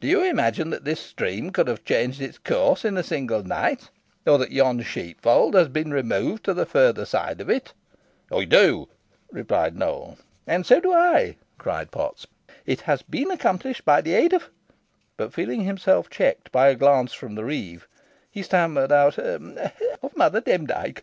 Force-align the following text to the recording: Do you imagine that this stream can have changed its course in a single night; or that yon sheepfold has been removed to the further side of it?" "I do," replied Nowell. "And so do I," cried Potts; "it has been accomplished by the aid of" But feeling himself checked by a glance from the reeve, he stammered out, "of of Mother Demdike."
Do 0.00 0.06
you 0.06 0.22
imagine 0.22 0.70
that 0.70 0.84
this 0.84 1.00
stream 1.00 1.50
can 1.50 1.66
have 1.66 1.84
changed 1.84 2.20
its 2.22 2.38
course 2.38 2.84
in 2.84 2.96
a 2.96 3.02
single 3.02 3.42
night; 3.42 3.90
or 4.24 4.38
that 4.38 4.52
yon 4.52 4.80
sheepfold 4.82 5.54
has 5.56 5.66
been 5.66 5.92
removed 5.92 6.44
to 6.44 6.54
the 6.54 6.64
further 6.64 7.04
side 7.04 7.40
of 7.40 7.50
it?" 7.50 7.72
"I 8.30 8.44
do," 8.44 8.88
replied 9.32 9.76
Nowell. 9.76 10.18
"And 10.46 10.64
so 10.64 10.78
do 10.78 10.92
I," 10.94 11.34
cried 11.58 11.90
Potts; 11.90 12.28
"it 12.64 12.82
has 12.82 13.02
been 13.02 13.32
accomplished 13.32 13.84
by 13.84 14.00
the 14.00 14.14
aid 14.14 14.32
of" 14.32 14.50
But 15.16 15.34
feeling 15.34 15.62
himself 15.62 16.08
checked 16.08 16.52
by 16.52 16.68
a 16.68 16.76
glance 16.76 17.12
from 17.12 17.34
the 17.34 17.44
reeve, 17.44 17.88
he 18.30 18.44
stammered 18.44 18.92
out, 18.92 19.18
"of 19.18 19.58
of 20.00 20.16
Mother 20.16 20.40
Demdike." 20.40 21.02